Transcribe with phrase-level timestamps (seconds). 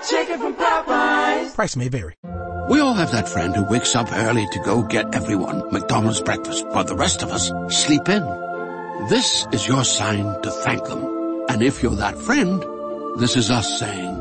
[0.00, 1.54] Love that chicken from Popeyes.
[1.54, 2.14] Price may vary.
[2.68, 6.66] We all have that friend who wakes up early to go get everyone McDonald's breakfast,
[6.68, 8.22] while the rest of us sleep in.
[9.08, 11.44] This is your sign to thank them.
[11.48, 12.62] And if you're that friend,
[13.18, 14.16] this is us saying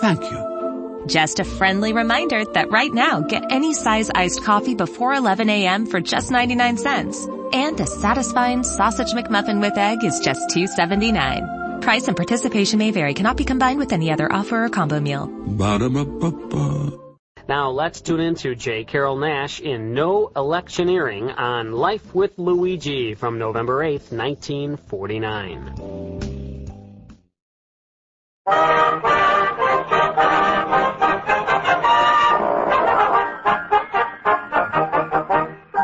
[0.00, 1.04] thank you.
[1.06, 5.86] Just a friendly reminder that right now, get any size iced coffee before 11 a.m.
[5.86, 7.26] for just 99 cents.
[7.52, 11.63] And a satisfying sausage McMuffin with egg is just $2.79.
[11.84, 13.12] Price and participation may vary.
[13.12, 15.26] Cannot be combined with any other offer or combo meal.
[15.26, 16.98] Ba-da-ba-ba-ba.
[17.46, 18.84] Now let's tune in to J.
[18.84, 25.74] Carrol Naish in No Electioneering on Life with Luigi from November 8th, 1949.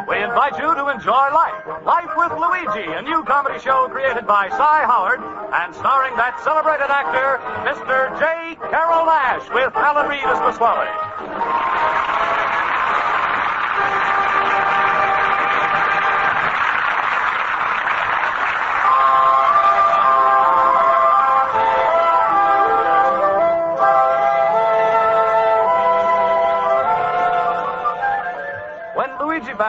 [0.09, 1.50] We invite you to enjoy Life.
[1.85, 6.91] Life with Luigi, a new comedy show created by Cy Howard and starring that celebrated
[6.91, 8.13] actor, Mr.
[8.21, 8.57] J.
[8.69, 12.10] Carrol Naish, with Alan Reed as.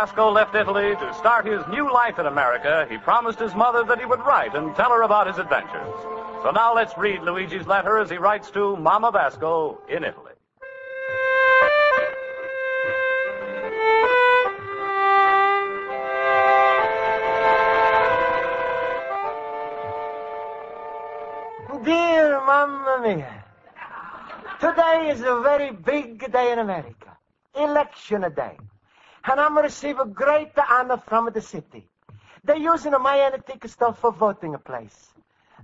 [0.01, 3.99] Basco left Italy to start his new life in America, he promised his mother that
[3.99, 5.93] he would write and tell her about his adventures.
[6.41, 10.33] So now let's read Luigi's letter as he writes to Mama Basco in Italy.
[21.83, 23.43] Dear Mamma Mia,
[24.59, 27.15] today is a very big day in America.
[27.53, 28.57] Election day.
[29.23, 31.87] And I'm going to receive a great honor from the city.
[32.43, 35.13] They're using my antique stuff for voting a place.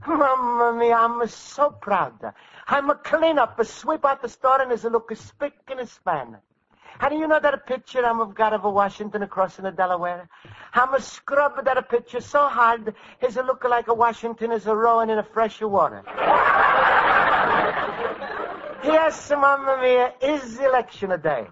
[0.05, 2.33] Mamma mia, I'm so proud.
[2.67, 5.53] I'm a clean up, a sweep out the store, and there's a look of spick
[5.69, 6.37] and a span.
[6.99, 8.01] And you know that picture
[8.33, 10.29] got of a Washington in the Delaware?
[10.73, 14.75] I'm a scrub that picture so hard, it's a look like a Washington is a
[14.75, 16.03] rowing in a fresh water.
[18.83, 21.47] yes, Mamma Mia, is election a day.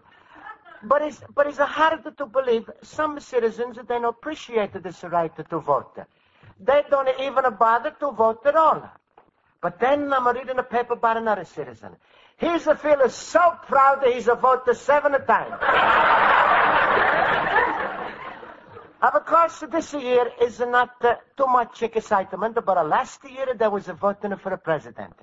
[0.88, 5.98] But it's, but it's hard to believe some citizens, don't appreciate this right to vote.
[6.60, 8.90] They don't even bother to vote at all.
[9.62, 11.96] But then I'm reading a paper about another citizen.
[12.38, 15.56] He's a feeling so proud that he's a voted seven times.
[19.02, 23.88] of course, this year is not uh, too much excitement, but last year there was
[23.88, 25.14] a voting for a president.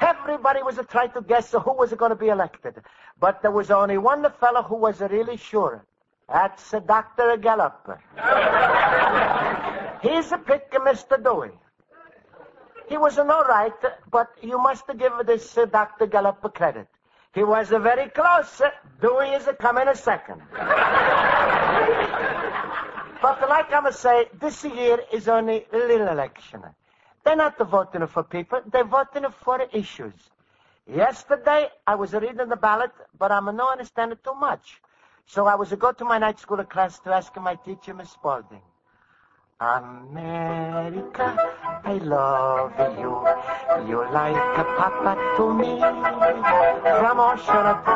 [0.00, 2.82] Everybody was trying to guess who was going to be elected.
[3.18, 5.84] But there was only one fellow who was really sure.
[6.28, 7.36] That's Dr.
[7.38, 8.00] Gallup.
[10.02, 11.22] He's a pick, Mr.
[11.22, 11.50] Dewey.
[12.88, 13.72] He was an all right,
[14.10, 16.06] but you must give this uh, Dr.
[16.06, 16.88] Gallup credit.
[17.34, 18.60] He was very close.
[18.60, 18.70] Uh,
[19.00, 20.40] Dewey is coming a second.
[23.22, 26.62] but like I'm say, this year is only a little election.
[27.28, 30.14] They're not voting for people, they're voting for issues.
[30.86, 34.80] Yesterday, I was reading the ballot, but I'm not understanding too much.
[35.26, 38.12] So I was to go to my night school class to ask my teacher, Miss
[38.12, 38.62] Spaulding.
[39.60, 41.36] America,
[41.84, 43.20] I love you.
[43.86, 45.80] You're like a papa to me.
[46.98, 47.92] From ocean to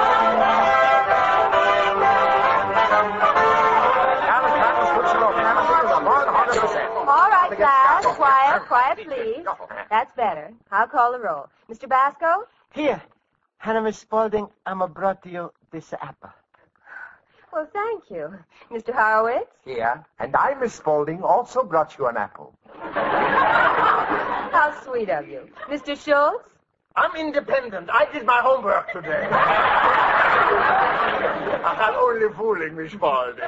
[0.00, 0.97] All
[9.90, 10.52] That's better.
[10.70, 11.48] I'll call the roll.
[11.70, 11.88] Mr.
[11.88, 12.46] Basco?
[12.74, 13.02] Here.
[13.58, 16.30] Hannah Miss Spaulding, I'm brought to you this apple.
[17.52, 18.34] Well, thank you.
[18.70, 18.92] Mr.
[18.94, 19.50] Horowitz?
[19.64, 20.04] Here.
[20.18, 22.54] And I, Miss Spaulding, also brought you an apple.
[24.52, 25.48] How sweet of you.
[25.68, 25.96] Mr.
[25.96, 26.50] Schultz?
[26.94, 27.88] I'm independent.
[27.92, 29.26] I did my homework today.
[31.64, 33.42] I'm only fooling, Miss Spaulding.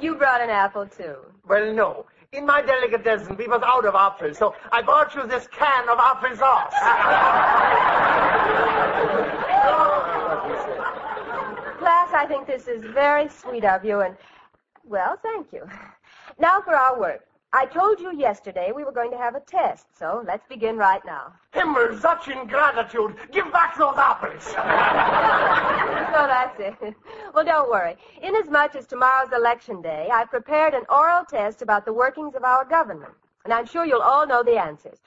[0.00, 1.16] You brought an apple, too.
[1.46, 2.06] Well, no.
[2.32, 5.98] In my delicatessen, we was out of apples, so I brought you this can of
[5.98, 6.72] apple sauce.
[11.80, 14.16] Class, I think this is very sweet of you, and,
[14.84, 15.68] well, thank you.
[16.38, 17.24] Now for our work.
[17.52, 21.04] I told you yesterday we were going to have a test, so let's begin right
[21.04, 21.32] now.
[21.52, 23.16] Himmel, such ingratitude.
[23.32, 24.44] Give back those apples.
[24.44, 24.54] so
[26.28, 26.94] that's it.
[27.34, 27.96] Well, don't worry.
[28.22, 32.64] Inasmuch as tomorrow's election day, I've prepared an oral test about the workings of our
[32.64, 33.14] government.
[33.44, 34.98] And I'm sure you'll all know the answers.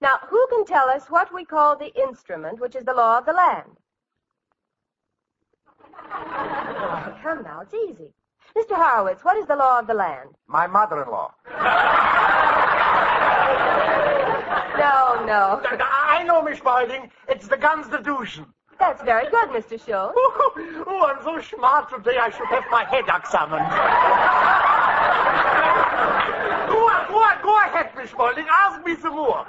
[0.00, 3.26] Now, who can tell us what we call the instrument which is the law of
[3.26, 3.70] the land?
[6.86, 8.12] Oh, come now, it's easy.
[8.56, 8.76] Mr.
[8.76, 10.30] Horowitz, what is the law of the land?
[10.46, 11.32] My mother-in-law.
[14.78, 15.60] No, no.
[15.80, 17.10] I know, Miss Spaulding.
[17.28, 18.46] It's the Constitution.
[18.78, 19.78] That's very good, Mr.
[19.84, 20.14] Schultz.
[20.86, 23.66] Oh, I'm so smart today I should have my head examined.
[26.70, 28.46] go, on, go, go ahead, Miss Spaulding.
[28.48, 29.46] Ask me some more.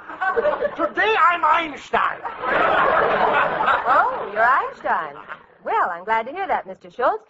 [0.76, 2.18] Today I'm Einstein.
[3.88, 5.14] Oh, you're Einstein.
[5.64, 6.92] Well, I'm glad to hear that, Mr.
[6.94, 7.24] Schultz.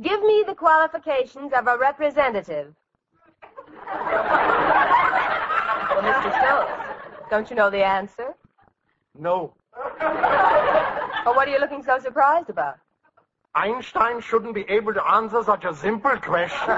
[0.00, 2.72] Give me the qualifications of a representative.
[3.84, 4.12] well,
[6.02, 6.30] Mr.
[6.40, 6.72] Schultz,
[7.30, 8.34] don't you know the answer?
[9.18, 9.54] No.
[10.00, 12.76] Well, what are you looking so surprised about?
[13.56, 16.76] Einstein shouldn't be able to answer such a simple question.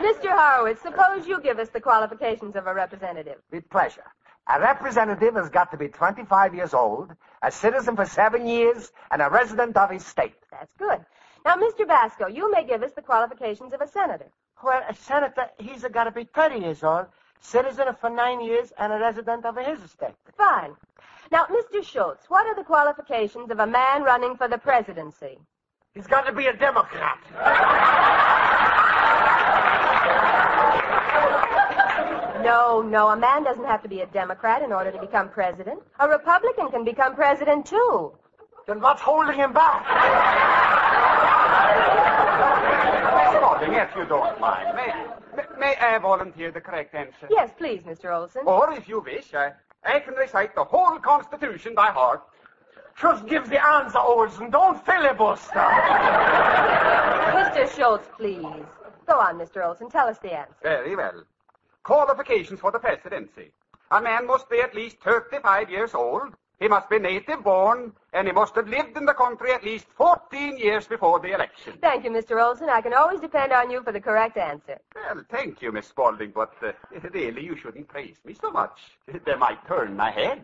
[0.00, 0.30] Mr.
[0.30, 3.42] Horowitz, suppose you give us the qualifications of a representative.
[3.50, 4.04] With pleasure.
[4.48, 7.12] A representative has got to be 25 years old,
[7.42, 10.34] a citizen for seven years, and a resident of his state.
[10.50, 11.04] That's good.
[11.44, 11.86] Now, Mr.
[11.86, 14.30] Basco, you may give us the qualifications of a senator.
[14.62, 17.06] Well, a senator, he's got to be 30 years old,
[17.40, 20.14] citizen for nine years, and a resident of his state.
[20.36, 20.74] Fine.
[21.32, 21.84] Now, Mr.
[21.84, 25.38] Schultz, what are the qualifications of a man running for the presidency?
[25.92, 27.18] He's got to be a Democrat.
[32.46, 35.80] No, no, a man doesn't have to be a Democrat in order to become president.
[35.98, 38.12] A Republican can become president, too.
[38.68, 39.82] Then what's holding him back?
[43.16, 44.92] Miss Spaulding, if you don't mind, may,
[45.36, 47.26] may, may I volunteer the correct answer?
[47.30, 48.14] Yes, please, Mr.
[48.16, 48.42] Olson.
[48.46, 49.50] Or, if you wish, I,
[49.84, 52.22] I can recite the whole Constitution by heart.
[53.00, 54.50] Just give the answer, Olson.
[54.50, 55.66] Don't filibuster.
[57.40, 57.76] Mr.
[57.76, 58.64] Schultz, please.
[59.08, 59.66] Go on, Mr.
[59.66, 59.90] Olson.
[59.90, 60.54] Tell us the answer.
[60.62, 61.24] Very well.
[61.86, 63.52] Qualifications for the presidency.
[63.92, 66.34] A man must be at least 35 years old.
[66.58, 69.86] He must be native born, and he must have lived in the country at least
[69.96, 71.74] 14 years before the election.
[71.80, 72.44] Thank you, Mr.
[72.44, 72.68] Olson.
[72.68, 74.80] I can always depend on you for the correct answer.
[74.96, 76.72] Well, thank you, Miss Spaulding, but uh,
[77.12, 78.80] really you shouldn't praise me so much.
[79.24, 80.42] They might turn my head.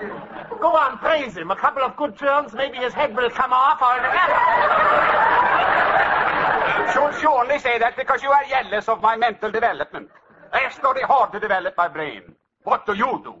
[0.60, 1.50] Go on, praise him.
[1.50, 3.96] A couple of good turns, maybe his head will come off or...
[6.92, 10.10] Should you only say that because you are jealous of my mental development?
[10.52, 12.22] I study hard to develop my brain.
[12.62, 13.34] What do you do?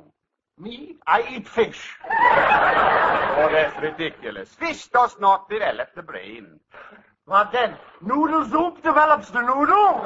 [0.58, 0.96] Me?
[1.06, 1.90] I eat fish.
[3.40, 4.48] Oh, that's ridiculous.
[4.48, 6.58] Fish does not develop the brain.
[7.26, 7.76] What then?
[8.00, 9.68] Noodle soup develops the noodle?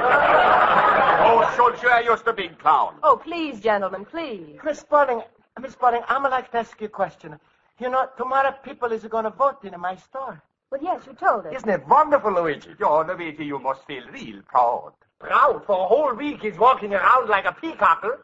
[1.24, 2.96] oh, Schultz, you are just a big clown.
[3.02, 4.58] Oh, please, gentlemen, please.
[4.62, 5.22] Miss Spaulding,
[5.58, 7.38] Miss Spaulding, I'm like to ask you a question.
[7.78, 10.42] You know, tomorrow people is going to vote in my store.
[10.70, 11.54] Well, yes, you told us.
[11.54, 12.70] Isn't it wonderful, Luigi?
[12.82, 14.92] Oh, Luigi, you must feel real proud.
[15.22, 15.64] Proud?
[15.66, 18.18] For a whole week he's walking around like a peacocker.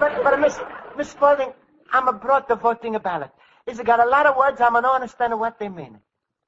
[0.00, 0.58] But, but Miss,
[0.96, 1.52] Miss Spaulding,
[1.92, 3.30] I'm a abroad to voting a ballot.
[3.68, 5.98] It's got a lot of words I'm not understanding what they mean.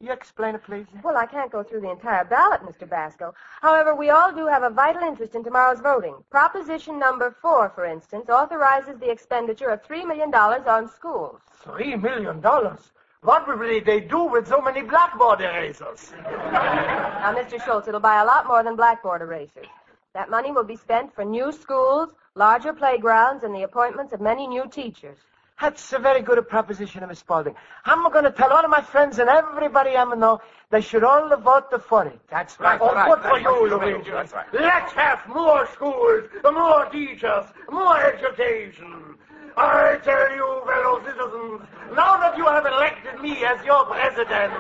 [0.00, 0.86] You explain it, please?
[1.04, 2.88] Well, I can't go through the entire ballot, Mr.
[2.88, 3.34] Basco.
[3.60, 6.16] However, we all do have a vital interest in tomorrow's voting.
[6.30, 11.40] Proposition number four, for instance, authorizes the expenditure of $3 million on schools.
[11.62, 12.92] Three million dollars?
[13.22, 16.10] What will they do with so many blackboard erasers?
[16.24, 17.62] Now, Mr.
[17.62, 19.66] Schultz, it'll buy a lot more than blackboard erasers.
[20.14, 24.46] That money will be spent for new schools, larger playgrounds, and the appointments of many
[24.46, 25.18] new teachers.
[25.60, 27.54] That's a very good proposition, Miss Spaulding.
[27.84, 30.40] I'm going to tell all of my friends and everybody I know
[30.70, 32.18] they should all vote for it.
[32.30, 32.80] That's right.
[32.80, 34.10] Oh, right, good for right, you, right, Luigi.
[34.10, 34.46] That's right.
[34.54, 39.18] Let's have more schools, more teachers, more education.
[39.56, 41.62] I tell you, fellow citizens,
[41.94, 44.52] now that you have elected me as your president,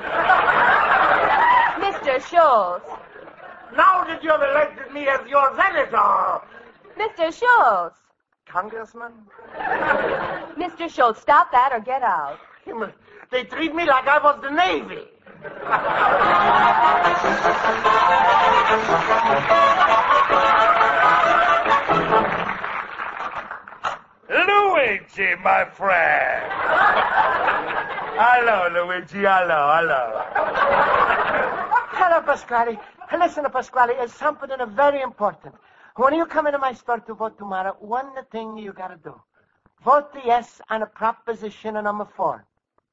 [1.80, 2.20] Mr.
[2.28, 2.86] Schultz.
[3.76, 6.40] now that you have elected me as your senator,
[6.98, 7.32] Mr.
[7.32, 7.96] Schultz.
[8.46, 9.12] Congressman?
[10.58, 10.90] Mr.
[10.90, 12.38] Schultz, stop that or get out.
[13.30, 15.06] they treat me like I was the Navy.
[24.30, 26.52] Luigi, my friend.
[28.14, 29.18] hello, Luigi.
[29.26, 30.22] Hello, hello.
[31.90, 32.78] Hello, Pasquale.
[33.18, 35.56] Listen, Pasquale, it's something very important.
[35.96, 39.20] When you come into my store to vote tomorrow, one thing you gotta do.
[39.84, 42.46] Vote yes on a proposition number four.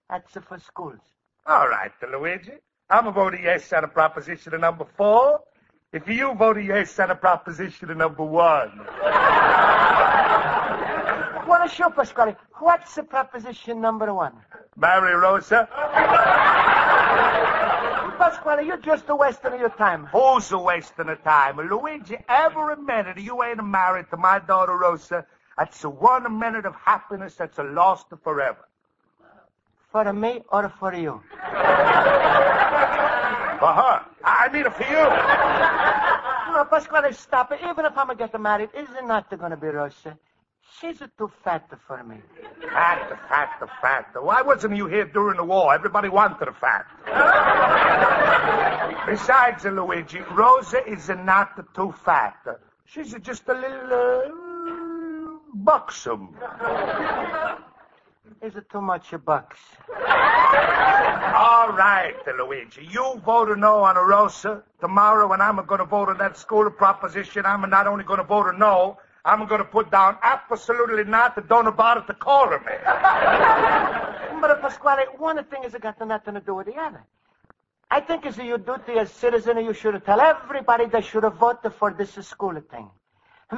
[0.10, 1.02] That's for schools.
[1.46, 2.54] All right, Luigi.
[2.90, 5.42] I'm a vote yes on a proposition number four.
[5.94, 8.88] If you vote yes on a proposition number one.
[11.68, 12.38] Well, sure, Pasquale.
[12.60, 14.32] What's the proposition number one?
[14.78, 15.68] Marry Rosa.
[18.18, 20.06] Pasquale, you're just a wasting of your time.
[20.06, 21.58] Who's a wasting of time?
[21.58, 25.26] Luigi, every minute you ain't married to my daughter Rosa,
[25.58, 28.66] that's a one minute of happiness that's a lost forever.
[29.92, 31.22] For me or for you?
[33.60, 34.06] For her.
[34.24, 35.04] I mean for you.
[36.54, 37.60] No, Pasquale, stop it.
[37.62, 40.18] Even if I'm going to get married, is it not going to be Rosa?
[40.80, 42.18] She's a too fat for me.
[42.62, 44.06] Fat, fat, fat.
[44.22, 45.74] Why wasn't you here during the war?
[45.74, 46.86] Everybody wanted a fat.
[49.08, 52.38] Besides, Luigi, Rosa is not too fat.
[52.86, 56.36] She's just a little uh, buxom.
[58.42, 59.58] Is it too much a bucks?
[59.90, 62.86] All right, Luigi.
[62.86, 64.64] You vote no on a Rosa.
[64.80, 68.26] Tomorrow, when I'm going to vote on that school proposition, I'm not only going to
[68.26, 71.48] vote a no, I'm going to put down absolutely not.
[71.50, 72.76] Don't bother to call her me.
[74.42, 77.04] but, uh, Pasquale, one thing has got nothing to do with the other.
[77.92, 81.74] I think it's your duty as citizen, you should tell everybody they should have voted
[81.74, 82.90] for this school thing.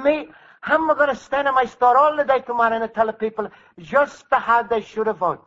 [0.03, 0.27] Me,
[0.63, 4.25] I'm going to stand in my store all the day tomorrow and tell people just
[4.31, 5.45] how they should have voted.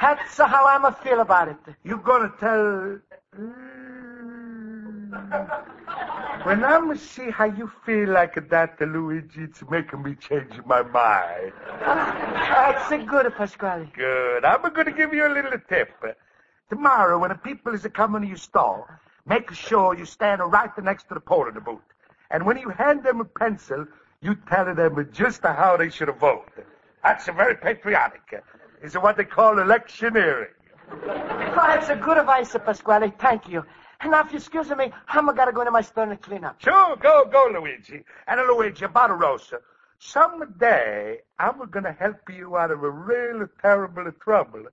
[0.00, 1.56] That's how I'm going to feel about it.
[1.82, 3.00] You're going to tell...
[6.46, 11.52] When I'm see how you feel like that, Luigi, it's making me change my mind.
[11.80, 13.90] That's a good, Pasquale.
[13.92, 14.44] Good.
[14.44, 15.90] I'm going to give you a little tip.
[16.70, 20.70] Tomorrow, when the people is a coming to your store, make sure you stand right
[20.84, 21.80] next to the pole in the booth.
[22.30, 23.84] And when you hand them a pencil,
[24.20, 26.52] you tell them just how they should vote.
[27.02, 28.40] That's very patriotic.
[28.80, 30.54] It's what they call electioneering.
[30.92, 33.12] Oh, that's a good advice, Pasquale.
[33.18, 33.64] Thank you.
[34.06, 36.62] You excuse me, I'm to go into my store and clean up.
[36.62, 38.04] Sure, go, go, Luigi.
[38.28, 39.58] And Luigi, about a Rosa.
[39.98, 44.66] Someday, I'm going to help you out of a real terrible trouble.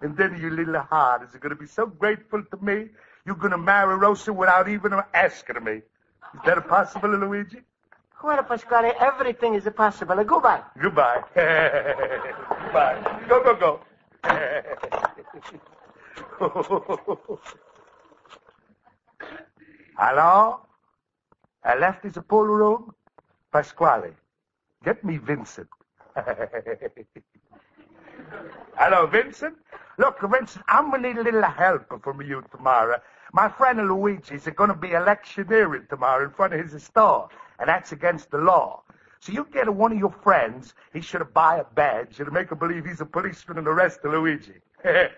[0.00, 2.88] And then your little heart is going to be so grateful to me,
[3.24, 5.72] you're going to marry Rosa without even asking me.
[5.74, 7.58] Is that possible, Luigi?
[8.24, 10.16] Well, Pasquale, everything is possible.
[10.24, 10.62] Goodbye.
[10.82, 11.22] Goodbye.
[11.36, 13.20] Goodbye.
[13.28, 13.80] Go, go, go.
[20.02, 20.60] Hello?
[21.62, 22.94] I left his pool room?
[23.52, 24.12] Pasquale,
[24.82, 25.68] get me Vincent.
[28.78, 29.58] Hello, Vincent?
[29.98, 32.98] Look, Vincent, I'm going to need a little help from you tomorrow.
[33.34, 37.28] My friend Luigi is going to be electioneering tomorrow in front of his store,
[37.58, 38.82] and that's against the law.
[39.20, 42.58] So you get one of your friends, he should buy a badge and make him
[42.58, 44.62] believe he's a policeman and arrest Luigi.
[44.82, 45.08] yeah.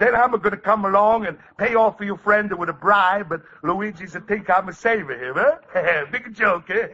[0.00, 3.28] Then I'm going to come along and pay off for your friend with a bribe,
[3.28, 6.06] but Luigi's to think I'm a saver here, huh?
[6.10, 6.88] Big joke, eh?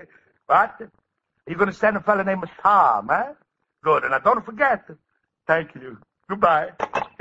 [0.47, 0.75] What?
[1.47, 3.35] You're going to send a fella named Tom, huh?
[3.85, 4.91] Good, and I don't forget.
[5.47, 5.99] Thank you.
[6.29, 6.71] Goodbye.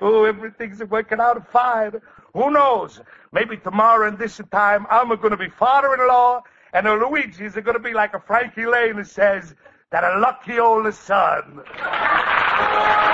[0.00, 2.00] oh, everything's working out fine.
[2.32, 3.00] Who knows?
[3.32, 7.92] Maybe tomorrow and this time I'm going to be father-in-law, and Luigi's going to be
[7.92, 9.52] like a Frankie Laine that says,
[9.90, 11.62] that a lucky old son.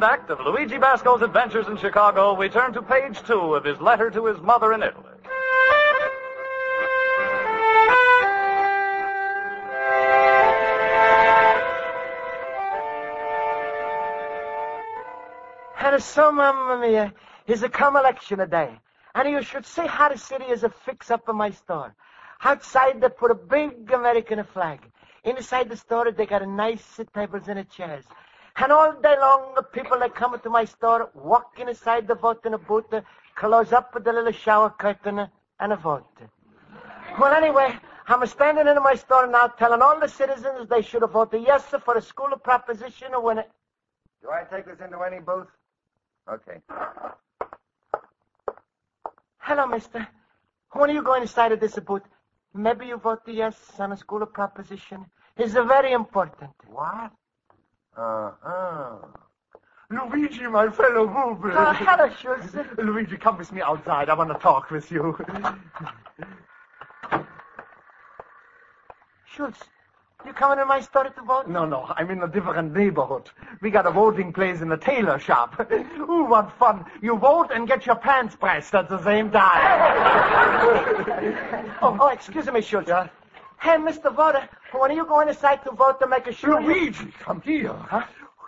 [0.00, 3.78] second act of Luigi Basco's adventures in Chicago, we turn to page two of his
[3.80, 5.04] letter to his mother in Italy.
[15.82, 17.12] And so, Mamma Mia,
[17.46, 18.70] is a come election a day.
[19.14, 21.94] And you should see how the city is a fix up in my store.
[22.42, 24.80] Outside, they put a big American flag.
[25.24, 28.04] Inside the store, they got a nice tables and chairs.
[28.62, 32.54] And all day long, the people that come into my store, walk inside the voting
[32.68, 32.92] booth,
[33.34, 35.28] close up with the little shower curtain,
[35.60, 36.04] and a vote.
[37.18, 37.74] Well, anyway,
[38.06, 41.64] I'm standing in my store now telling all the citizens they should have voted yes
[41.84, 43.50] for a school proposition or win it...
[44.22, 45.48] Do I take this into any booth?
[46.30, 46.58] Okay.
[49.38, 50.06] Hello, mister.
[50.72, 52.02] When are you going inside of this booth?
[52.52, 55.06] Maybe you vote yes on a school proposition.
[55.36, 56.50] It's a very important.
[56.66, 57.12] What?
[57.96, 58.96] Uh-huh.
[59.90, 61.56] Luigi, my fellow movement.
[61.56, 62.54] Uh, hello, Schultz.
[62.78, 64.08] Luigi, come with me outside.
[64.08, 65.18] I want to talk with you.
[69.26, 69.58] Schultz,
[70.26, 71.48] You coming in my store to vote?
[71.48, 73.30] No, no, I'm in a different neighborhood.
[73.62, 75.68] We got a voting place in the tailor shop.
[75.98, 76.84] Ooh, what fun.
[77.02, 79.60] You vote and get your pants pressed at the same time.
[81.82, 82.88] oh, oh, excuse me, Schultz.
[82.88, 83.08] Yeah?
[83.60, 84.14] Hey, Mr.
[84.14, 86.62] Voter, when are you going to inside to vote to make a sure?
[86.62, 87.72] Luigi, come here.
[87.72, 88.04] Huh?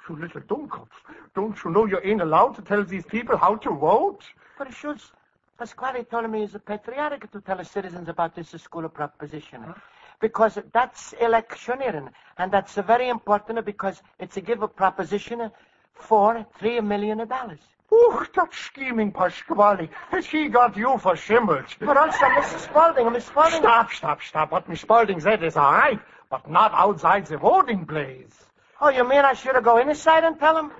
[0.08, 0.88] You little dummkopf.
[1.34, 4.22] Don't you know you ain't allowed to tell these people how to vote?
[4.58, 5.12] But Schultz,
[5.58, 9.62] Pasquale told me it's patriotic to tell the citizens about this school of proposition.
[9.62, 9.74] Huh?
[10.20, 15.50] Because that's electioneering, and that's very important because it's a give a proposition
[15.94, 17.60] for three million dollars.
[17.94, 19.90] Oh, that scheming Pasquale.
[20.10, 21.76] Has he got you for shimmels?
[21.78, 22.60] But also Mrs.
[22.60, 23.60] Spaulding, Miss Spaulding...
[23.60, 24.50] Stop, stop, stop.
[24.50, 28.46] What Miss Spaulding said is all right, but not outside the voting place.
[28.80, 30.72] Oh, you mean I should have go inside and tell him?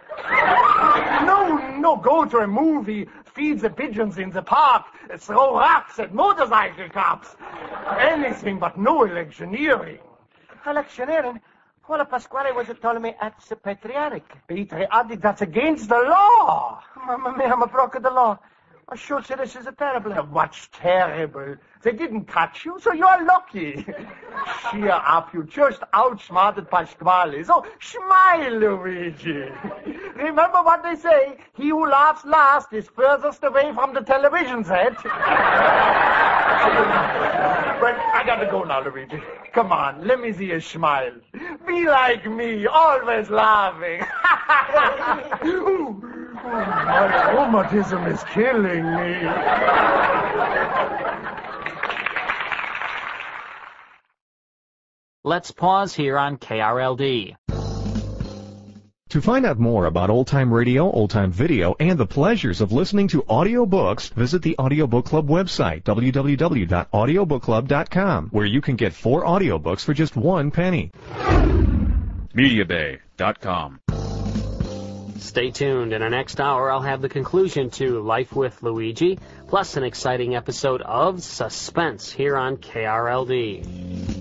[1.27, 4.87] no, no, go to a movie, feed the pigeons in the park,
[5.19, 7.37] throw rocks at motorcycle cops.
[8.01, 9.99] Anything but no electioneering.
[10.67, 11.41] Electioneering?
[11.93, 14.25] Well, Pasquale was telling me that's patriotic.
[14.49, 15.21] Patriotic?
[15.21, 16.83] That's against the law.
[17.07, 18.39] Mamma mia, I'm a broke of the law.
[18.89, 20.11] I sure, say this is a terrible.
[20.13, 21.57] What's terrible?
[21.83, 23.85] They didn't catch you, so you're lucky.
[24.71, 27.45] Cheer up, you just outsmarted Pasquale.
[27.45, 29.51] So smile, Luigi.
[30.17, 34.97] Remember what they say, he who laughs last is furthest away from the television set.
[37.81, 39.23] but I gotta go now, Luigi.
[39.53, 41.13] Come on, let me see a smile.
[41.67, 44.01] Be like me, always laughing.
[46.45, 49.15] My rheumatism is killing me.
[55.25, 57.37] Let's pause here on KRLD.
[59.13, 62.73] To find out more about old time radio, old time video, and the pleasures of
[62.73, 69.85] listening to audiobooks, visit the Audiobook Club website, www.audiobookclub.com, where you can get four audiobooks
[69.85, 70.93] for just one penny.
[72.35, 73.81] MediaBay.com.
[75.19, 75.93] Stay tuned.
[75.93, 80.37] In our next hour, I'll have the conclusion to Life with Luigi, plus an exciting
[80.37, 84.12] episode of Suspense here on KRLD.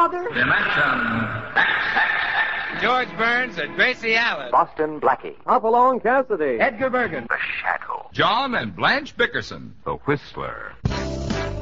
[0.00, 0.34] Coming, Mother?
[0.34, 1.20] Dimension
[2.80, 4.50] George Burns and Gracie Allen.
[4.50, 5.34] Boston Blackie.
[5.46, 6.58] Hopalong Cassidy.
[6.58, 7.26] Edgar Bergen.
[7.28, 8.08] The Shadow.
[8.10, 9.74] John and Blanche Bickerson.
[9.84, 10.72] The Whistler.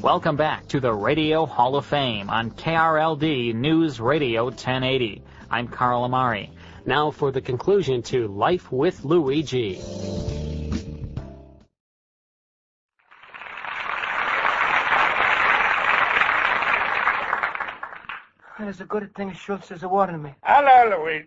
[0.00, 5.24] Welcome back to the Radio Hall of Fame on KRLD News Radio 1080.
[5.50, 6.52] I'm Carl Amari.
[6.86, 9.80] Now for the conclusion to Life with Luigi.
[18.60, 20.32] There's a good thing Schultz is awarding me.
[20.44, 21.24] Hello, Louis.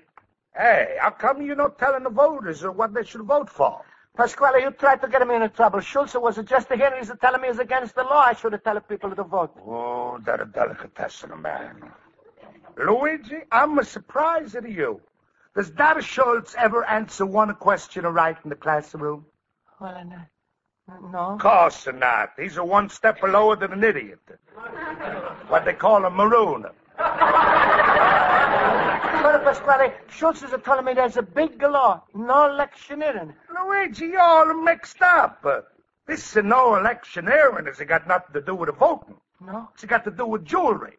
[0.55, 3.81] Hey, how come you're not telling the voters what they should vote for?
[4.15, 5.79] Pasquale, you tried to get me into trouble.
[5.79, 6.93] Schultz was just a here.
[6.97, 8.23] He's telling me it's against the law.
[8.25, 9.55] I should have told people to vote.
[9.65, 11.81] Oh, that a delicatessen, man.
[12.77, 14.99] Luigi, I'm surprised at you.
[15.55, 19.25] Does Dad Schultz ever answer one question right in the classroom?
[19.79, 20.21] Well, I know.
[20.89, 21.19] Mm, no.
[21.19, 22.31] Of course not.
[22.37, 24.19] He's a one step lower than an idiot.
[25.47, 26.65] what they call a maroon.
[29.23, 32.03] But Pasquale, Schultz is telling me there's a big law.
[32.13, 33.33] No electioneering.
[33.65, 35.45] Luigi, you're all mixed up.
[36.07, 37.67] This is no electioneering.
[37.67, 39.15] It's got nothing to do with the voting.
[39.39, 39.69] No?
[39.73, 40.97] It's got to do with jewelry.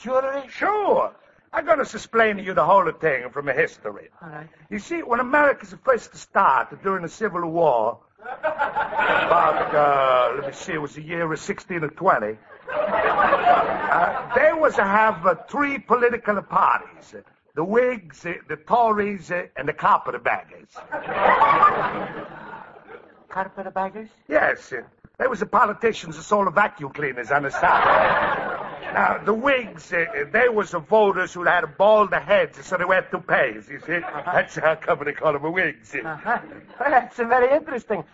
[0.00, 0.42] Jewelry?
[0.48, 1.14] Sure.
[1.52, 4.08] I'm going to explain to you the whole thing from a history.
[4.22, 4.48] All right.
[4.70, 10.52] You see, when America's first to start during the Civil War, about, uh, let me
[10.52, 12.26] see, it was the year of 16 or 20,
[12.72, 17.14] uh, they was to have uh, three political parties.
[17.56, 20.68] The Whigs, uh, the Tories, uh, and the Carpetbaggers.
[23.30, 24.10] Carpetbaggers?
[24.28, 24.74] Yes.
[24.74, 24.82] Uh,
[25.18, 28.92] they was the politicians that sold the vacuum cleaners on the side.
[28.92, 33.00] Now, the Whigs, uh, they was the voters who had bald heads, so they wear
[33.10, 34.00] toupees, you see?
[34.26, 35.94] That's how come they call them a Whigs.
[35.94, 36.38] Uh-huh.
[36.78, 38.04] That's very interesting.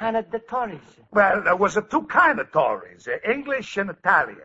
[0.00, 0.80] And uh, the Tories?
[1.12, 4.38] Well, there was a two kind of Tories, uh, English and Italian.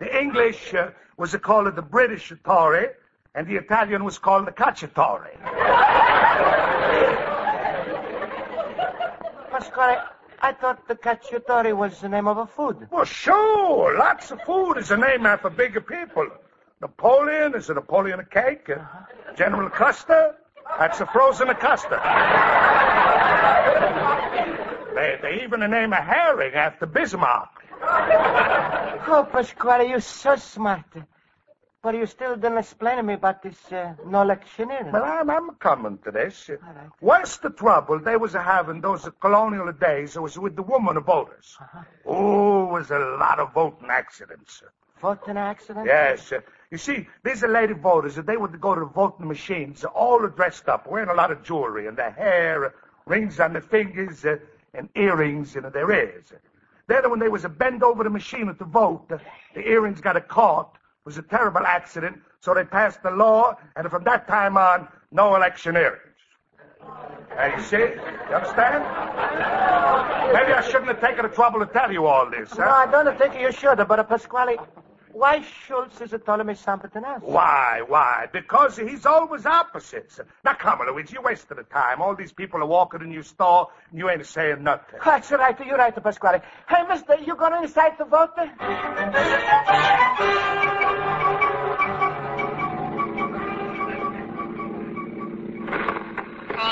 [0.00, 2.88] The English uh, was called the British Tory,
[3.34, 5.30] and the Italian was called the Cacciatore.
[9.50, 9.98] Pasquale,
[10.40, 12.88] I thought the cacciatore was the name of a food.
[12.90, 13.96] Well, sure.
[13.96, 16.28] Lots of food is a name after bigger people.
[16.80, 18.68] Napoleon is a Napoleon cake.
[18.68, 18.80] Uh,
[19.36, 20.36] General Custer,
[20.78, 22.00] that's a frozen custard.
[24.94, 27.64] they, they even name a herring after Bismarck.
[29.06, 30.84] Oh, Pasquale, you're so smart.
[31.84, 34.90] But you still didn't explain to me about this uh, no electioneering.
[34.90, 36.50] Well, I'm, I'm coming to this.
[37.00, 40.16] What's the trouble they was having those colonial days?
[40.16, 41.58] It was with the woman voters.
[41.60, 41.82] Uh-huh.
[42.06, 44.62] Oh, it was a lot of voting accidents.
[44.98, 45.86] Voting accidents?
[45.86, 46.32] Yes.
[46.32, 48.14] uh, You see, these are lady voters.
[48.14, 51.86] They would go to the voting machines, all dressed up, wearing a lot of jewelry,
[51.86, 52.70] and their hair, uh,
[53.04, 54.38] rings on their fingers, uh,
[54.72, 56.32] and earrings in their ears.
[56.86, 59.20] Then when they was a bend over the machine to vote, the
[59.60, 60.78] earrings got a caught.
[61.04, 64.88] It was a terrible accident, so they passed the law, and from that time on,
[65.12, 66.00] no electioneering.
[66.82, 67.76] Uh, you see?
[67.76, 68.82] You understand?
[70.32, 72.64] Maybe I shouldn't have taken the trouble to tell you all this, No.
[72.64, 74.56] I don't think you should, but uh, Pasquale,
[75.12, 77.22] why Schultz is telling me something else?
[77.22, 78.26] Why, why?
[78.32, 80.20] Because he's always opposites.
[80.42, 82.00] Now, come on, Luigi, you're wasting the time.
[82.00, 85.00] All these people are walking in your store, and you ain't saying nothing.
[85.04, 86.40] That's right, you're right, Pasquale.
[86.66, 88.30] Hey, mister, you going inside to vote?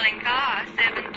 [0.02, 1.14] Calling car 72.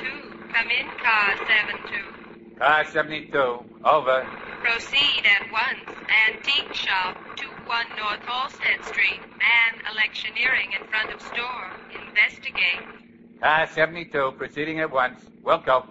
[0.53, 2.59] Come in, car 72.
[2.59, 3.65] Car 72.
[3.83, 4.27] Over.
[4.61, 5.97] Proceed at once.
[6.29, 9.21] Antique shop, 21 North Halsted Street.
[9.39, 11.71] Man electioneering in front of store.
[12.09, 12.85] Investigate.
[13.41, 14.33] Car 72.
[14.37, 15.19] Proceeding at once.
[15.43, 15.85] Will go.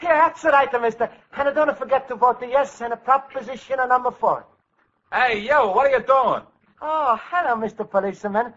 [0.00, 1.08] Here, that's right, mister.
[1.36, 4.44] And I don't forget to vote yes and a proposition on number four.
[5.12, 6.42] Hey, yo, what are you doing?
[6.80, 7.88] Oh, hello, Mr.
[7.88, 8.52] Policeman.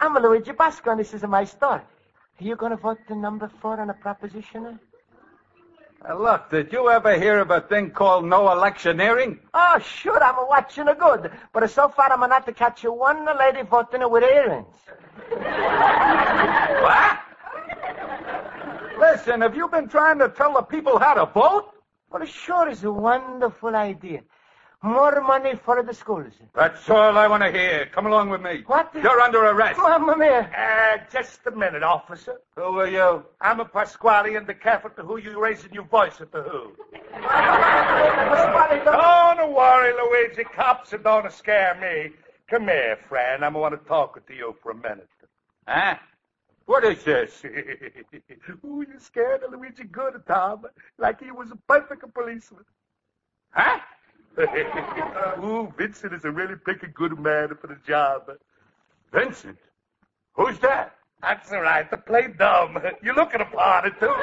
[0.00, 1.82] I'm Luigi Basco, and this is my store.
[2.40, 4.80] Are you going to vote the number four on a proposition?
[6.08, 9.38] Uh, look, did you ever hear of a thing called no electioneering?
[9.54, 11.30] Oh, sure, I'm watching a good.
[11.52, 14.66] But so far, I'm not to catch you one lady voting with earrings.
[16.82, 17.18] What?
[18.98, 21.72] Listen, have you been trying to tell the people how to vote?
[22.10, 24.22] Well, it sure is a wonderful idea.
[24.82, 26.32] More money for the schools.
[26.54, 27.86] That's all I want to hear.
[27.86, 28.64] Come along with me.
[28.66, 28.92] What?
[29.00, 29.78] You're under arrest.
[29.78, 30.40] Mamma mia.
[30.40, 32.40] Uh, just a minute, officer.
[32.56, 33.24] Who are you?
[33.40, 36.72] I'm a Pasquale, and be careful to who you raising your voice at the who.
[37.12, 38.96] Pasquale, don't...
[38.98, 40.42] Oh, don't worry, Luigi.
[40.42, 42.16] Cops are don't scare me.
[42.50, 43.44] Come here, friend.
[43.44, 45.08] I am want to talk to you for a minute.
[45.68, 45.94] Huh?
[46.66, 47.44] What is this?
[48.64, 50.66] Ooh, you scared of Luigi good, Tom.
[50.98, 52.64] Like he was a perfect policeman.
[53.50, 53.78] Huh?
[55.44, 58.30] Ooh, Vincent is a really picky good man for the job.
[59.12, 59.58] Vincent?
[60.34, 60.96] Who's that?
[61.20, 61.88] That's all right.
[61.90, 62.78] To play dumb.
[63.02, 64.06] You look at a part of too.
[64.06, 64.14] Now,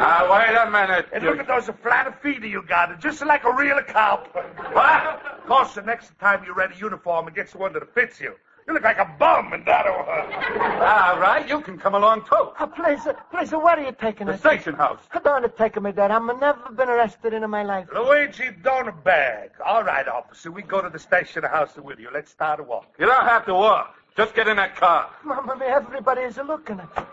[0.00, 1.06] ah, wait a minute.
[1.12, 2.98] And look at those flat feet you got.
[3.00, 4.34] Just like a real cop.
[4.72, 5.22] What?
[5.38, 8.34] Of course, the next time you rent a uniform and get one that fits you.
[8.68, 10.30] You look like a bum in that one.
[10.82, 12.52] All right, you can come along too.
[12.60, 14.42] Oh, please, uh, please, uh, where are you taking us?
[14.42, 14.54] The us?
[14.56, 15.00] station house.
[15.24, 16.12] Don't take me there.
[16.12, 17.88] I've never been arrested in my life.
[17.94, 19.52] Luigi, don't beg.
[19.64, 20.52] All right, officer.
[20.52, 22.10] We go to the station house with you.
[22.12, 22.92] Let's start a walk.
[22.98, 23.94] You don't have to walk.
[24.18, 25.08] Just get in that car.
[25.24, 27.08] Mamma mia, everybody is looking at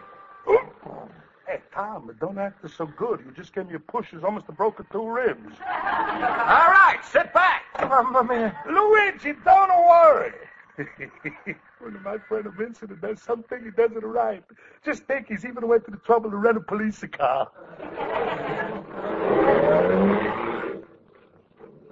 [1.47, 3.21] Hey, Tom, don't act so good.
[3.25, 4.11] You just gave me a push.
[4.11, 5.53] It's almost broke two ribs.
[5.61, 7.63] All right, sit back.
[7.79, 8.59] Mamma mia.
[8.67, 10.33] Luigi, don't worry.
[11.79, 14.43] when my friend Vincent does something, he does it right.
[14.83, 17.51] Just think he's even went to the trouble to rent a police car.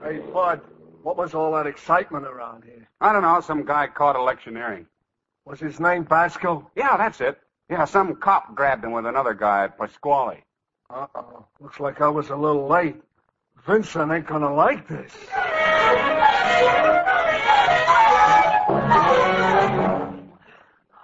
[0.03, 0.59] Hey, Bud,
[1.01, 2.89] what was all that excitement around here?
[2.99, 3.39] I don't know.
[3.39, 4.85] Some guy caught electioneering.
[5.45, 6.69] Was his name Basco?
[6.75, 7.39] Yeah, that's it.
[7.69, 10.43] Yeah, some cop grabbed him with another guy at Pasquale.
[10.89, 11.45] Uh-oh.
[11.61, 13.01] Looks like I was a little late.
[13.65, 15.13] Vincent ain't gonna like this.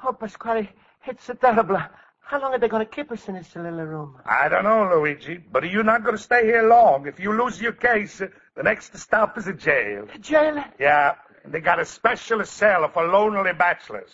[0.03, 0.69] Oh, Pasquale,
[1.05, 1.77] it's terrible.
[2.21, 4.15] How long are they going to keep us in this little room?
[4.25, 7.07] I don't know, Luigi, but you're not going to stay here long.
[7.07, 10.07] If you lose your case, the next stop is a jail.
[10.13, 10.63] A jail?
[10.79, 14.11] Yeah, and they got a special cell for lonely bachelors.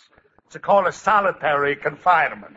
[0.47, 2.55] It's called a solitary confinement.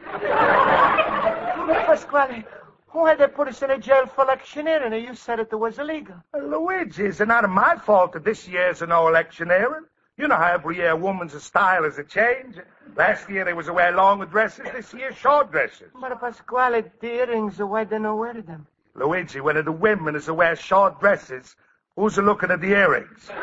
[1.86, 2.44] Pasquale,
[2.90, 5.04] Why they put us in a jail for electioneering?
[5.04, 6.16] You said it was illegal.
[6.40, 9.84] Luigi, it's not my fault that this year's no electioneering.
[10.18, 12.56] You know how every year a woman's style is a change.
[12.96, 15.92] Last year they was to wear long dresses, this year short dresses.
[15.98, 18.66] But Pasquale, the earrings, why they not wear them?
[18.96, 21.54] Luigi, when the women is to wear short dresses,
[21.94, 23.28] who's a looking at the earrings?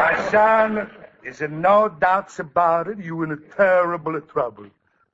[0.00, 0.90] My son,
[1.22, 2.98] is no doubts about it?
[2.98, 4.66] You in a terrible trouble.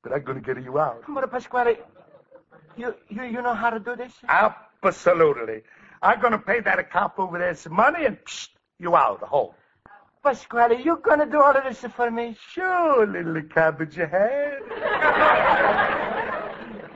[0.03, 1.03] But I'm gonna get you out.
[1.07, 1.77] But Pasquale,
[2.79, 4.13] you, you, you know how to do this?
[4.27, 5.63] Absolutely.
[6.03, 9.53] I'm gonna pay that cop over there some money and psh, you out home.
[10.23, 12.37] Pasquale, you gonna do all of this for me?
[12.51, 14.59] Sure, little cabbage head.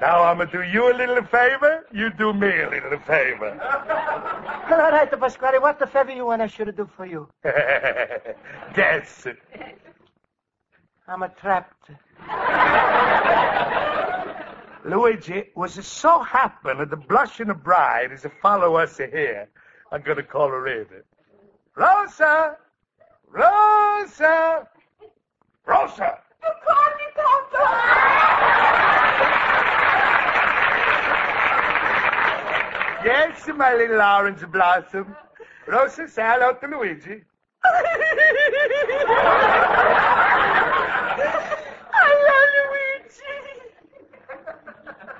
[0.00, 3.58] now I'm gonna do you a little favor, you do me a little favor.
[4.70, 7.28] All right, Pasquale, what the favor you want I should do for you?
[8.74, 9.26] Guess.
[11.06, 11.90] I'm a trapped.
[14.85, 19.49] Luigi, was it so happen that the blushing bride is to follow us here?
[19.93, 20.87] I'm gonna call her in.
[21.75, 22.57] Rosa!
[23.29, 24.66] Rosa!
[25.66, 26.19] Rosa!
[26.43, 28.21] You called me, Papa!
[33.05, 35.14] Yes, my little orange blossom.
[35.66, 37.23] Rosa, say hello to Luigi.
[37.64, 37.77] I
[42.29, 43.51] love Luigi.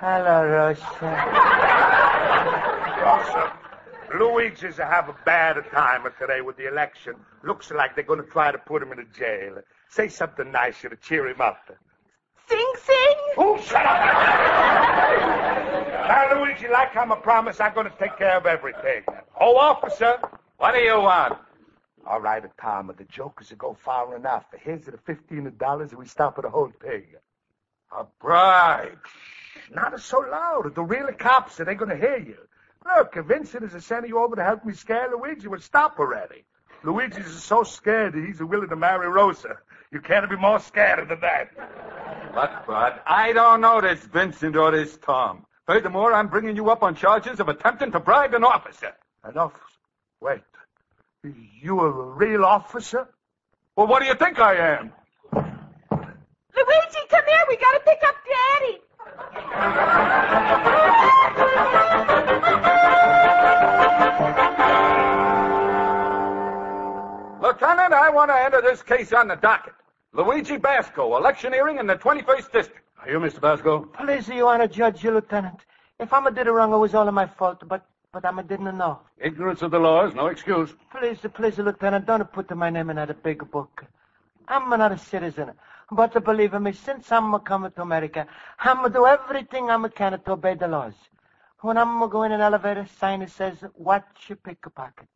[0.03, 0.81] Hello, Rosa.
[3.05, 3.53] Rosa,
[4.17, 7.13] Luigi's have a bad time today with the election.
[7.43, 9.59] Looks like they're going to try to put him in a jail.
[9.89, 11.69] Say something nice to cheer him up.
[12.49, 13.15] Sing, sing.
[13.37, 13.99] Oh, shut up!
[16.07, 19.03] now, Luigi, like I'm a promise, I'm going to take care of everything.
[19.39, 20.17] Oh, officer,
[20.57, 21.37] What do you want?
[22.07, 24.45] All right, Tom, the jokers will go far enough.
[24.63, 27.05] Here's the fifteen dollars, and we stop at the whole thing.
[27.95, 28.97] A bribe.
[29.71, 30.73] Not so loud.
[30.75, 32.37] The real cops, they're going to hear you.
[32.85, 36.43] Look, if Vincent is sending you over to help me scare Luigi, well, stop already.
[36.83, 39.57] Luigi's so scared that he's willing to marry Rosa.
[39.91, 41.49] You can't be more scared than that.
[42.33, 45.45] But, but, I don't know this Vincent or this Tom.
[45.67, 48.93] Furthermore, I'm bringing you up on charges of attempting to bribe an officer.
[49.23, 49.61] An officer?
[50.21, 50.41] Wait.
[51.23, 53.07] You a real officer?
[53.75, 54.91] Well, what do you think I am?
[55.33, 57.45] Luigi, come here.
[57.47, 58.79] We gotta pick up Daddy.
[67.41, 69.73] Lieutenant, I want to enter this case on the docket.
[70.13, 72.81] Luigi Basco, electioneering in the 21st District.
[73.01, 73.41] Are you Mr.
[73.41, 73.85] Basco?
[73.85, 75.59] Please, you want to judge you, Lieutenant.
[75.99, 78.39] If I'm a did it wrong, it was all of my fault, but but I'm
[78.39, 78.99] a didn't know.
[79.19, 80.73] Ignorance of the law is no excuse.
[80.91, 83.85] Please, please, Lieutenant, don't put my name in that big book.
[84.49, 85.51] I'm not a citizen.
[85.93, 88.25] But believe me, since I'm coming to America,
[88.59, 90.93] I'm do everything I can to obey the laws.
[91.59, 95.11] When I'm going in an elevator, sign that says, watch your pickpockets.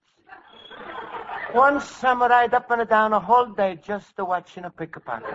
[1.54, 5.30] Once I'm ride up and down a whole day just to watching a pickpocket.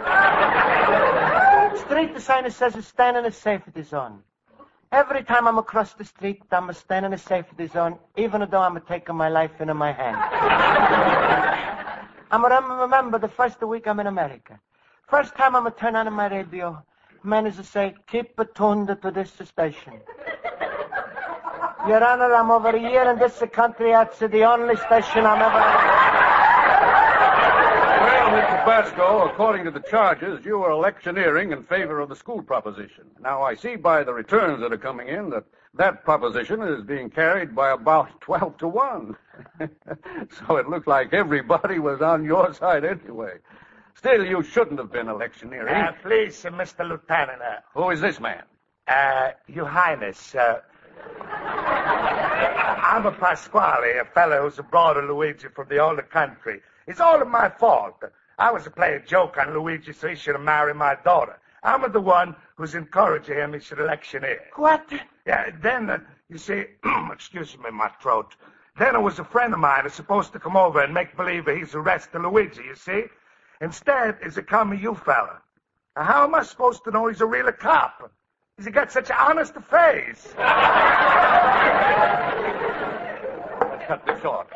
[1.80, 4.22] Street, the sign that says, stand in a safety zone.
[4.92, 8.78] Every time I'm across the street, I'm standing in a safety zone, even though I'm
[8.82, 10.18] taking my life into my hand.
[12.30, 14.60] I'm remember the first week I'm in America.
[15.10, 16.80] First time I'm going to turn on my radio,
[17.24, 19.94] manager to say, keep tuned to this station.
[21.88, 23.90] Your Honor, I'm over here in this country.
[23.90, 25.64] That's the only station I'm ever.
[28.06, 28.64] Well, Mr.
[28.64, 33.04] Basco, according to the charges, you were electioneering in favor of the school proposition.
[33.20, 35.42] Now, I see by the returns that are coming in that
[35.74, 39.16] that proposition is being carried by about 12 to 1.
[40.46, 43.38] so it looks like everybody was on your side anyway.
[43.94, 45.74] Still, you shouldn't have been electioneering.
[45.74, 46.88] Uh, please, uh, Mr.
[46.88, 47.42] Lieutenant.
[47.42, 48.42] Uh, Who is this man?
[48.88, 50.60] uh, Your Highness, uh,
[51.22, 56.60] I'm a Pasquale, a fellow who's brought a Luigi from the older country.
[56.86, 58.02] It's all of my fault.
[58.38, 61.38] I was to play a joke on Luigi so he should marry my daughter.
[61.62, 64.40] I'm the one who's encouraging him he should electioneer.
[64.56, 64.90] What?
[65.26, 65.98] Yeah, then, uh,
[66.30, 66.64] you see,
[67.12, 68.34] excuse me, my throat.
[68.78, 71.44] Then it was a friend of mine who's supposed to come over and make believe
[71.44, 73.04] that he's arrested Luigi, you see?
[73.60, 75.42] Instead, it's a come you fella.
[75.96, 78.10] Now, how am I supposed to know he's a real cop?
[78.56, 80.34] He's got such an honest face.
[80.34, 80.34] Let's
[83.86, 84.48] cut this short.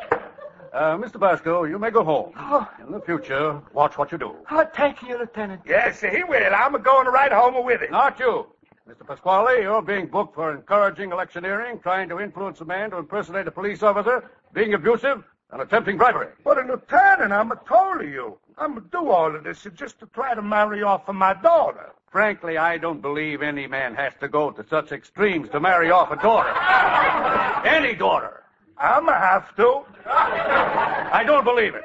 [0.73, 1.19] Uh, Mr.
[1.19, 2.33] Basco, you may go home.
[2.37, 2.67] Oh.
[2.85, 4.35] In the future, watch what you do.
[4.51, 5.61] Oh, thank you, Lieutenant.
[5.65, 6.53] Yes, he will.
[6.53, 7.91] I'm going right home with him.
[7.91, 8.47] Not you.
[8.89, 9.07] Mr.
[9.07, 13.51] Pasquale, you're being booked for encouraging electioneering, trying to influence a man to impersonate a
[13.51, 16.27] police officer, being abusive, and attempting bribery.
[16.43, 18.37] But, a Lieutenant, I'm a told you.
[18.57, 21.91] I'm gonna do all of this just to try to marry off of my daughter.
[22.09, 26.11] Frankly, I don't believe any man has to go to such extremes to marry off
[26.11, 26.49] a daughter.
[27.67, 28.43] any daughter.
[28.77, 29.81] I'ma have to.
[30.05, 31.83] I don't believe it.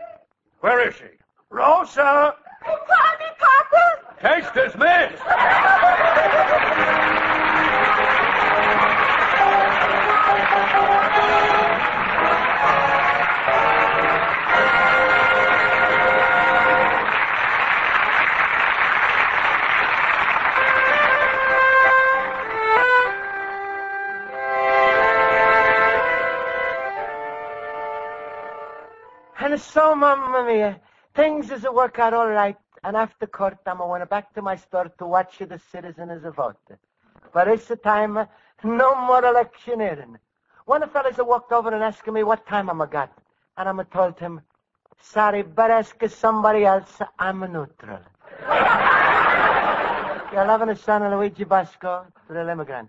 [0.61, 1.05] Where is she?
[1.51, 2.37] Rosa!
[2.65, 4.15] Tommy, Papa!
[4.21, 5.23] Case dismissed!
[29.61, 30.81] So, Mamma Mia,
[31.15, 32.57] things is a work out all right.
[32.83, 36.57] And after court, I'm going back to my store to watch the citizens vote.
[37.35, 38.27] But it's the time,
[38.65, 40.17] no more electioneering.
[40.65, 43.13] One of the fellas walked over and asked me what time I'm a got.
[43.59, 44.41] And I'm told him,
[45.03, 47.01] sorry, but ask somebody else.
[47.19, 48.01] I'm a neutral.
[50.33, 52.89] You're loving a son of Luigi Basco, real immigrant.